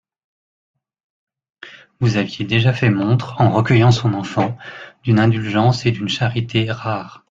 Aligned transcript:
Vous 1.99 2.17
aviez 2.17 2.43
déjà 2.43 2.73
fait 2.73 2.89
montre, 2.89 3.39
en 3.39 3.51
recueillant 3.51 3.91
son 3.91 4.15
enfant, 4.15 4.57
d'une 5.03 5.19
indulgence 5.19 5.85
et 5.85 5.91
d'une 5.91 6.09
charité 6.09 6.71
rares. 6.71 7.19